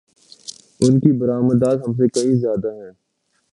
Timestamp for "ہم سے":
1.87-2.07